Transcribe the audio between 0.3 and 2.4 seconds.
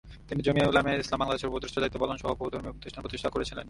জমিয়তে উলামায়ে ইসলাম বাংলাদেশের উপদেষ্টার দায়িত্ব পালন সহ